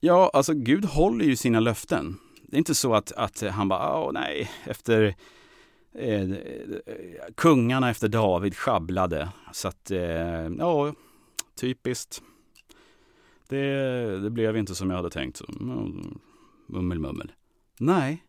[0.00, 2.16] Ja, alltså Gud håller ju sina löften.
[2.42, 5.14] Det är inte så att, att han bara, åh nej, efter
[5.94, 6.30] eh,
[7.34, 9.28] kungarna efter David sjabblade.
[9.52, 10.94] Så att, eh, ja,
[11.60, 12.22] typiskt.
[13.48, 15.40] Det, det blev inte som jag hade tänkt.
[15.60, 16.18] Mm,
[16.66, 17.32] mummel, mummel.
[17.78, 18.24] Nej,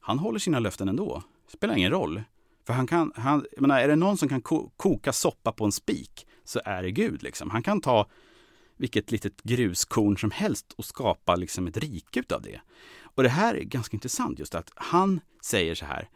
[0.00, 1.22] han håller sina löften ändå.
[1.48, 2.22] Spelar ingen roll.
[2.66, 4.42] För han kan, han, jag menar, är det någon som kan
[4.76, 7.22] koka soppa på en spik så är det Gud.
[7.22, 7.50] Liksom.
[7.50, 8.06] Han kan ta
[8.76, 12.60] vilket litet gruskorn som helst och skapa liksom ett rike utav det.
[13.02, 16.08] Och det här är ganska intressant just att han säger så här.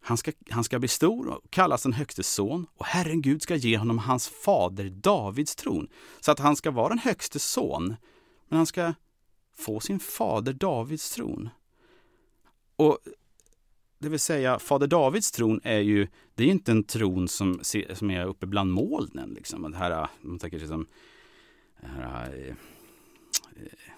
[0.00, 3.54] Han ska, han ska bli stor och kallas den högste son och Herren Gud ska
[3.56, 5.88] ge honom hans fader Davids tron.
[6.20, 7.96] Så att han ska vara den högste son,
[8.48, 8.94] men han ska
[9.56, 11.48] få sin fader Davids tron.
[12.76, 12.98] Och
[13.98, 17.60] det vill säga, fader Davids tron är ju, det är inte en tron som,
[17.94, 19.30] som är uppe bland molnen.
[19.30, 19.70] Liksom.
[19.70, 20.86] Det här, man tänker sig som
[21.80, 23.92] det här, eh, eh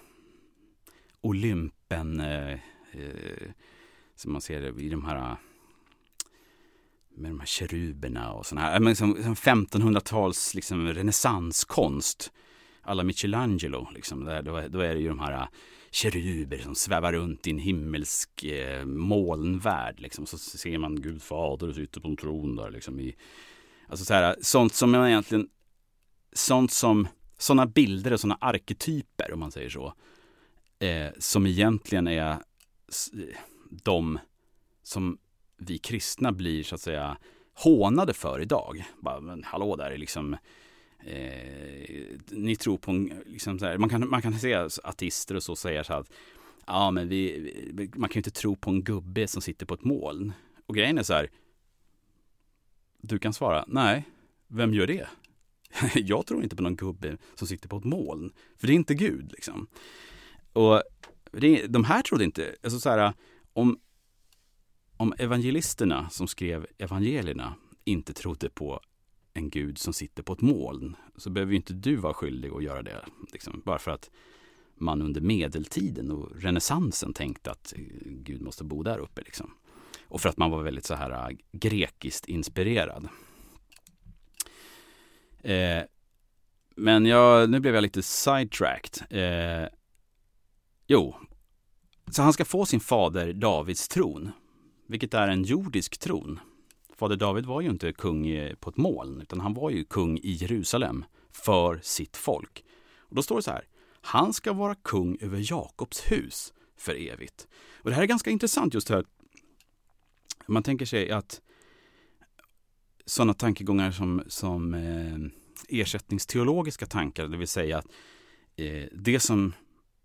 [1.21, 2.51] Olympen, eh,
[2.91, 3.51] eh,
[4.15, 5.37] som man ser i de här
[7.09, 12.31] med de här keruberna och sådana här, men som, som 1500-tals liksom, renässanskonst.
[12.81, 15.47] Alla Michelangelo, liksom, där, då, då är det ju de här
[15.91, 19.99] keruber som svävar runt i en himmelsk eh, molnvärld.
[19.99, 20.25] Liksom.
[20.25, 22.71] Så ser man Gud fader sitter på en tron där.
[22.71, 23.15] Liksom, i,
[23.87, 25.49] alltså så här, sånt som man egentligen,
[26.33, 29.93] sånt som, sådana bilder och sådana arketyper om man säger så.
[30.79, 32.37] Eh, som egentligen är
[33.69, 34.19] de
[34.83, 35.17] som
[35.57, 37.17] vi kristna blir så att säga
[37.53, 38.83] hånade för idag.
[38.99, 40.37] Bara, men hallå där liksom
[41.05, 45.43] eh, ni tror på en, liksom så här, man, kan, man kan se artister och
[45.43, 46.11] så säga så att
[46.65, 49.83] ja men vi, man kan ju inte tro på en gubbe som sitter på ett
[49.83, 50.33] moln.
[50.65, 51.29] Och grejen är så här,
[53.01, 54.05] du kan svara, nej,
[54.47, 55.07] vem gör det?
[55.95, 58.95] jag tror inte på någon gubbe som sitter på ett moln, för det är inte
[58.95, 59.67] Gud liksom.
[60.53, 60.83] Och
[61.31, 63.13] det, de här trodde inte, alltså så här,
[63.53, 63.79] om,
[64.97, 68.81] om evangelisterna som skrev evangelierna inte trodde på
[69.39, 72.63] en gud som sitter på ett moln så behöver ju inte du vara skyldig att
[72.63, 73.05] göra det.
[73.31, 74.09] Liksom, bara för att
[74.75, 79.21] man under medeltiden och renässansen tänkte att eh, Gud måste bo där uppe.
[79.21, 79.53] Liksom.
[80.07, 83.07] Och för att man var väldigt så här eh, grekiskt inspirerad.
[85.41, 85.83] Eh,
[86.75, 89.03] men jag, nu blev jag lite sidetracked.
[89.09, 89.67] Eh,
[90.87, 91.15] jo,
[92.11, 94.31] så han ska få sin fader Davids tron,
[94.87, 96.39] vilket är en jordisk tron.
[96.99, 100.31] Fader David var ju inte kung på ett moln, utan han var ju kung i
[100.31, 102.63] Jerusalem för sitt folk.
[102.97, 103.67] Och då står det så här,
[104.01, 107.47] han ska vara kung över Jakobs hus för evigt.
[107.75, 109.05] Och det här är ganska intressant just här.
[110.47, 111.41] Man tänker sig att
[113.05, 117.87] sådana tankegångar som, som eh, ersättningsteologiska tankar, det vill säga att
[118.55, 119.53] eh, det som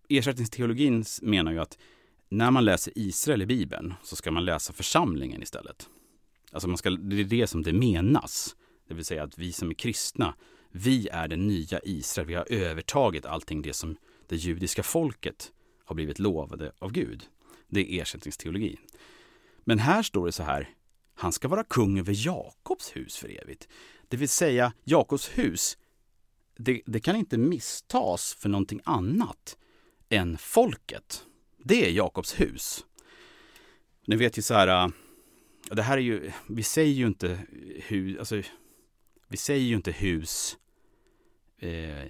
[0.08, 1.78] ersättningsteologin menar ju att
[2.28, 5.88] när man läser Israel i Bibeln så ska man läsa församlingen istället.
[6.54, 8.56] Alltså man ska, det är det som det menas.
[8.88, 10.34] Det vill säga att vi som är kristna,
[10.70, 12.28] vi är det nya Israel.
[12.28, 13.96] Vi har övertagit allting det som
[14.28, 15.52] det judiska folket
[15.84, 17.24] har blivit lovade av Gud.
[17.68, 18.78] Det är ersättningsteologi.
[19.64, 20.70] Men här står det så här,
[21.14, 23.68] han ska vara kung över Jakobs hus för evigt.
[24.08, 25.78] Det vill säga, Jakobs hus,
[26.56, 29.56] det, det kan inte misstas för någonting annat
[30.08, 31.24] än folket.
[31.64, 32.84] Det är Jakobs hus.
[34.06, 34.88] Ni vet ju så här, äh,
[35.70, 37.38] det här är ju, vi säger ju inte
[37.86, 38.42] hus, alltså,
[39.28, 40.58] vi säger ju inte hus
[41.58, 42.04] eh,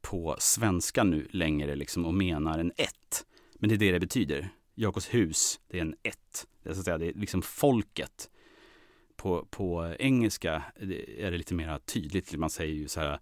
[0.00, 3.26] på svenska nu längre liksom och menar en ett.
[3.54, 4.48] Men det är det det betyder.
[4.74, 6.46] Jakobs hus, det är en ett.
[6.62, 8.30] Det är, så att säga, det är liksom folket.
[9.16, 10.62] På, på engelska
[11.18, 12.36] är det lite mer tydligt.
[12.36, 13.18] Man säger ju så här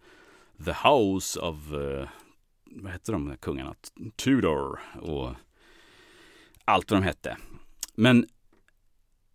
[0.64, 2.08] The House of, uh,
[2.64, 3.74] vad hette de kungarna?
[4.16, 5.34] Tudor och
[6.64, 7.36] allt vad de hette.
[7.94, 8.26] Men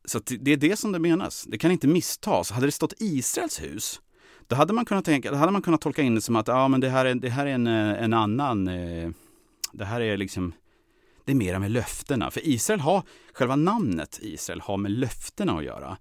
[0.07, 1.43] så det är det som det menas.
[1.43, 2.51] Det kan inte misstas.
[2.51, 4.01] Hade det stått Israels hus,
[4.47, 6.81] då hade man kunnat, tänka, hade man kunnat tolka in det som att ja, men
[6.81, 8.67] det här är, det här är en, eh, en annan...
[8.67, 9.09] Eh,
[9.71, 10.53] det här är liksom...
[11.25, 12.31] Det är mera med löftena.
[12.31, 15.97] För Israel har, själva namnet Israel har med löftena att göra.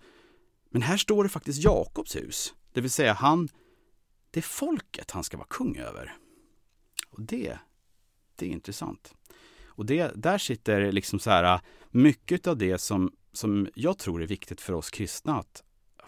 [0.71, 2.55] Men här står det faktiskt Jakobs hus.
[2.73, 3.49] Det vill säga han,
[4.31, 6.17] det är folket han ska vara kung över.
[7.11, 7.59] Och det,
[8.37, 9.15] det är intressant.
[9.67, 14.23] Och det, där sitter liksom så här, eh, mycket av det som som jag tror
[14.23, 15.63] är viktigt för oss kristna att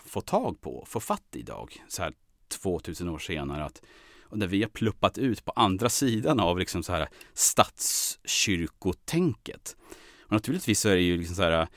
[0.05, 2.13] få tag på, få fatt i idag, så här
[2.49, 3.65] 2000 år senare.
[3.65, 3.83] Att,
[4.23, 9.77] och där vi har pluppat ut på andra sidan av liksom så här statskyrkotänket.
[10.21, 11.69] Och naturligtvis så är det ju liksom så här,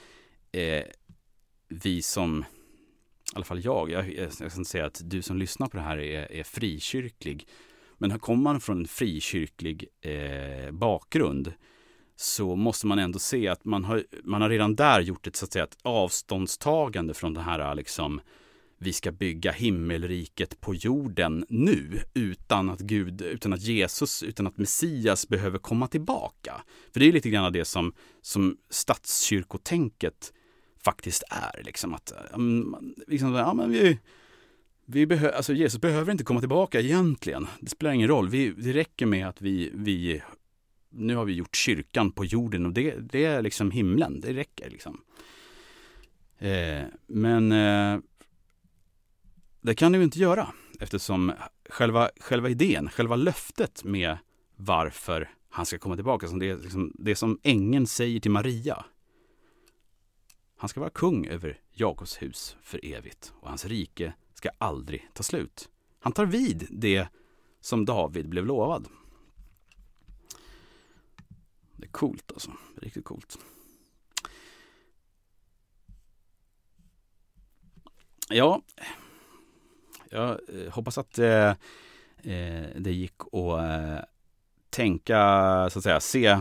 [0.52, 0.84] eh,
[1.68, 2.46] vi som
[3.34, 5.84] i alla fall jag, jag, jag ska inte säga att du som lyssnar på det
[5.84, 7.48] här är, är frikyrklig.
[7.98, 11.54] Men kommer man från en frikyrklig eh, bakgrund
[12.22, 15.46] så måste man ändå se att man har, man har redan där gjort ett, så
[15.46, 18.22] att säga, ett avståndstagande från det här liksom
[18.78, 24.58] vi ska bygga himmelriket på jorden nu utan att Gud, utan att Jesus, utan att
[24.58, 26.62] Messias behöver komma tillbaka.
[26.94, 30.34] För det är lite grann det som, som statskyrkotänket
[30.84, 31.64] faktiskt är.
[31.64, 32.14] Liksom att,
[33.08, 34.00] liksom, ja, men vi,
[34.86, 37.48] vi behö, alltså Jesus behöver inte komma tillbaka egentligen.
[37.60, 38.30] Det spelar ingen roll.
[38.30, 40.22] Vi, det räcker med att vi, vi
[40.92, 44.22] nu har vi gjort kyrkan på jorden och det, det är liksom himlen.
[44.22, 45.02] Det räcker liksom.
[46.38, 48.00] Eh, men eh,
[49.62, 51.32] det kan du inte göra eftersom
[51.70, 54.18] själva, själva idén, själva löftet med
[54.56, 58.86] varför han ska komma tillbaka, som det, är liksom, det som ängeln säger till Maria.
[60.58, 65.24] Han ska vara kung över Jakobs hus för evigt och hans rike ska aldrig ta
[65.24, 65.70] slut.
[66.00, 67.08] Han tar vid det
[67.62, 68.88] som David blev lovad.
[71.92, 72.52] Coolt alltså,
[72.82, 73.38] riktigt coolt.
[78.30, 78.62] Ja,
[80.10, 81.50] jag eh, hoppas att eh,
[82.18, 84.00] eh, det gick att eh,
[84.70, 85.20] tänka,
[85.72, 86.40] så att säga, se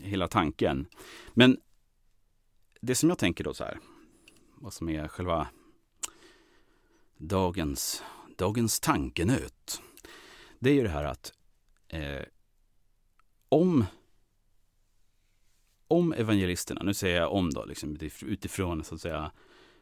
[0.00, 0.86] hela tanken.
[1.34, 1.60] Men
[2.80, 3.78] det som jag tänker då så här,
[4.54, 5.48] vad som är själva
[7.16, 8.02] dagens,
[8.38, 9.82] dagens tankenöt.
[10.58, 11.32] Det är ju det här att
[11.88, 12.22] eh,
[13.48, 13.84] om
[15.90, 19.32] om evangelisterna, nu säger jag om då, liksom, utifrån så att säga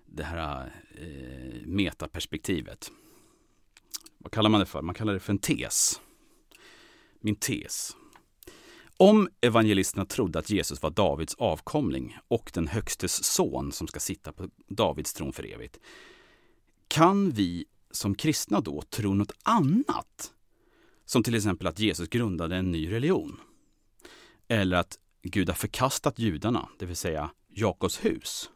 [0.06, 2.92] det här eh, metaperspektivet.
[4.18, 4.82] Vad kallar man det för?
[4.82, 6.00] Man kallar det för en tes.
[7.20, 7.96] Min tes.
[8.96, 14.32] Om evangelisterna trodde att Jesus var Davids avkomling och den högstes son som ska sitta
[14.32, 15.80] på Davids tron för evigt,
[16.88, 20.32] kan vi som kristna då tro något annat?
[21.04, 23.40] Som till exempel att Jesus grundade en ny religion.
[24.48, 28.50] Eller att Gud har förkastat judarna, det vill säga Jakobs hus.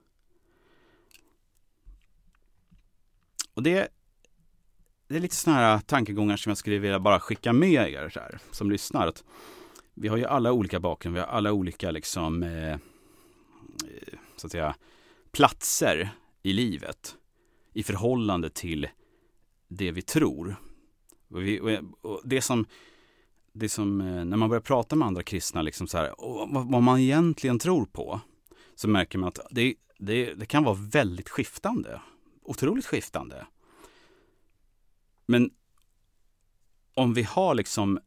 [3.54, 3.88] Och det,
[5.08, 8.20] det är lite sådana här tankegångar som jag skulle vilja bara skicka med er så
[8.20, 9.06] här, som lyssnar.
[9.06, 9.24] Att
[9.94, 12.78] vi har ju alla olika bakgrund, vi har alla olika liksom, eh, eh
[14.36, 14.74] så att säga,
[15.32, 16.10] platser
[16.42, 17.16] i livet
[17.72, 18.88] i förhållande till
[19.68, 20.56] det vi tror.
[21.28, 22.66] Och vi, och det som,
[23.52, 26.82] det som, eh, när man börjar prata med andra kristna, liksom så här, vad, vad,
[26.82, 28.20] man egentligen tror på,
[28.74, 32.00] så märker man att det, det, det kan vara väldigt skiftande
[32.44, 33.46] otroligt skiftande.
[35.26, 35.50] Men
[36.94, 38.00] om vi har liksom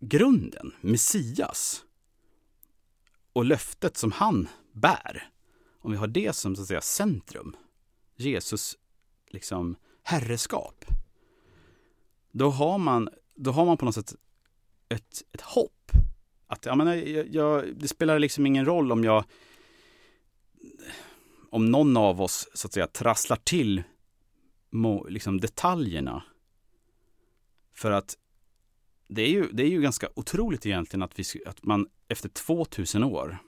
[0.00, 1.84] grunden, Messias
[3.32, 5.30] och löftet som han bär,
[5.78, 7.56] om vi har det som så att säga centrum,
[8.16, 8.78] Jesus
[9.26, 10.84] liksom herreskap,
[12.32, 14.14] då har man, då har man på något sätt
[14.92, 15.90] ett, ett hopp.
[16.46, 19.24] Att jag menar, eh, jag, jag, det spelar liksom ingen roll om jag
[21.50, 23.82] om någon av oss så att säga trasslar till
[25.08, 26.22] liksom detaljerna.
[27.74, 28.18] För att
[29.08, 33.04] det är ju, det är ju ganska otroligt egentligen att, vi, att man efter 2000
[33.04, 33.38] år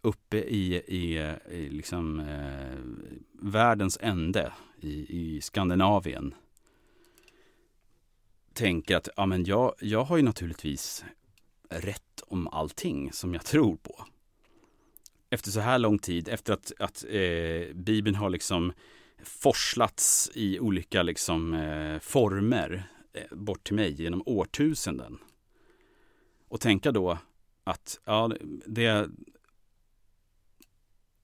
[0.00, 1.18] uppe i, i,
[1.50, 2.78] i liksom, eh,
[3.32, 6.34] världens ände i, i Skandinavien
[8.58, 11.04] tänker att ja, men jag, jag har ju naturligtvis
[11.70, 14.04] rätt om allting som jag tror på
[15.30, 18.72] efter så här lång tid, efter att, att eh, Bibeln har liksom
[19.22, 25.18] forslats i olika liksom, eh, former eh, bort till mig genom årtusenden.
[26.48, 27.18] Och tänka då
[27.64, 28.30] att ja,
[28.66, 29.08] det,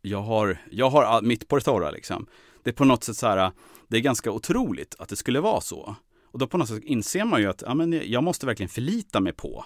[0.03, 2.27] jag har, jag har mitt på det torra liksom.
[2.63, 3.53] Det är på något sätt så här,
[3.89, 5.97] det är ganska otroligt att det skulle vara så.
[6.35, 9.21] Och då på något sätt inser man ju att ja, men jag måste verkligen förlita
[9.21, 9.65] mig på.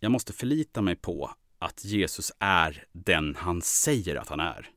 [0.00, 4.70] Jag måste förlita mig på att Jesus är den han säger att han är.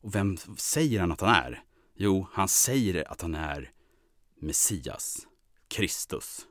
[0.00, 1.64] Och vem säger han att han är?
[1.94, 3.70] Jo, han säger att han är
[4.40, 5.26] Messias,
[5.68, 6.46] Kristus.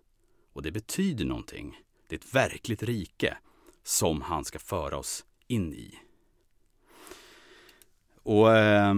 [0.53, 1.79] Och det betyder någonting.
[2.07, 3.37] Det är ett verkligt rike
[3.83, 5.99] som han ska föra oss in i.
[8.23, 8.93] Och, eh,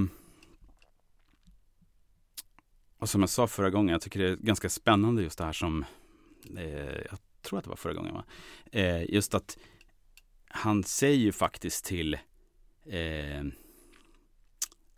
[2.98, 5.54] och som jag sa förra gången, jag tycker det är ganska spännande just det här
[5.54, 5.86] som,
[6.58, 8.24] eh, jag tror att det var förra gången va?
[8.72, 9.58] Eh, just att
[10.48, 12.14] han säger ju faktiskt till,
[12.86, 13.44] eh,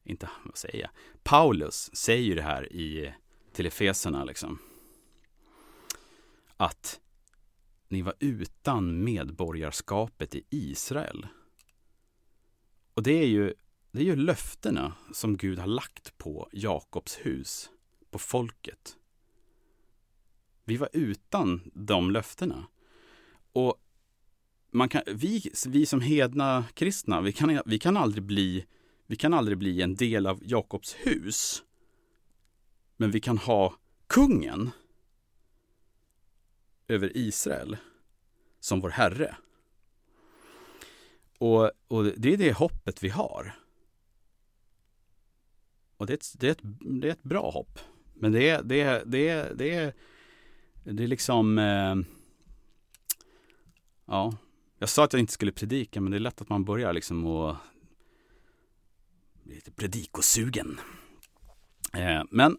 [0.04, 0.90] inte, vad säger jag,
[1.24, 3.14] Paulus säger ju det här i,
[3.54, 4.60] till Efeserna liksom.
[6.58, 7.00] Att
[7.88, 11.28] ni var utan medborgarskapet i Israel.
[12.94, 13.54] Och det är ju,
[13.92, 17.70] det är ju löftena som Gud har lagt på Jakobs hus,
[18.12, 18.98] på folket.
[20.66, 22.68] Vi var utan de löftena.
[23.52, 23.84] Och
[24.72, 28.66] man kan, vi, vi som hedna kristna, vi kan, vi, kan aldrig bli,
[29.06, 31.64] vi kan aldrig bli en del av Jakobs hus.
[32.98, 33.76] Men vi kan ha
[34.08, 34.70] kungen
[36.88, 37.78] över Israel
[38.60, 39.36] som vår Herre.
[41.38, 43.56] Och, och det är det hoppet vi har.
[45.98, 46.62] Och det är ett, det är ett,
[47.02, 47.80] det är ett bra hopp.
[48.20, 49.94] Men det är, det är, det är, det är,
[50.84, 51.58] det är liksom...
[51.58, 51.96] Eh,
[54.06, 54.34] ja,
[54.80, 57.26] jag sa att jag inte skulle predika, men det är lätt att man börjar liksom
[57.26, 57.56] och
[59.44, 60.80] bli lite predikosugen.
[61.94, 62.58] Eh, men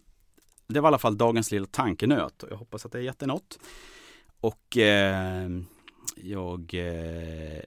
[0.67, 3.21] det var i alla fall dagens lilla tankenöt och jag hoppas att det är gett
[3.21, 3.59] något.
[4.39, 5.49] Och eh,
[6.15, 6.73] jag...
[6.73, 7.61] Eh,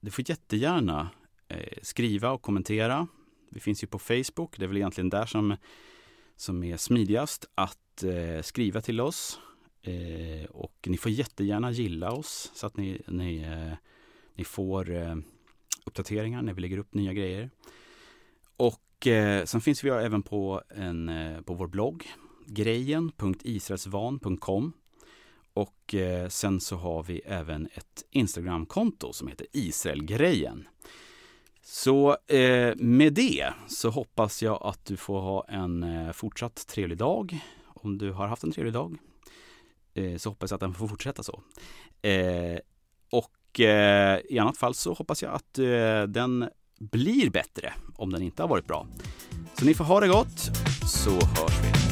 [0.00, 1.10] du får jättegärna
[1.48, 3.06] eh, skriva och kommentera.
[3.50, 4.58] Vi finns ju på Facebook.
[4.58, 5.56] Det är väl egentligen där som,
[6.36, 9.40] som är smidigast att eh, skriva till oss.
[9.82, 13.72] Eh, och ni får jättegärna gilla oss så att ni, ni, eh,
[14.34, 15.16] ni får eh,
[15.84, 17.50] uppdateringar när vi lägger upp nya grejer.
[18.56, 22.06] Och eh, sen finns vi även på, en, eh, på vår blogg
[22.46, 24.72] grejen.israelsvan.com
[25.54, 30.68] och eh, sen så har vi även ett Instagramkonto som heter Israelgrejen.
[31.66, 36.98] Så eh, med det så hoppas jag att du får ha en eh, fortsatt trevlig
[36.98, 37.38] dag.
[37.66, 38.96] Om du har haft en trevlig dag
[39.94, 41.42] eh, så hoppas jag att den får fortsätta så.
[42.02, 42.58] Eh,
[43.10, 46.48] och eh, i annat fall så hoppas jag att eh, den
[46.80, 48.86] blir bättre om den inte har varit bra.
[49.58, 50.40] Så ni får ha det gott
[50.86, 51.83] så hörs vi.